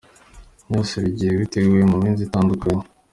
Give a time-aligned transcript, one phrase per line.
[0.67, 2.83] Byose bigiye biteguwe mu minsi itandukanye.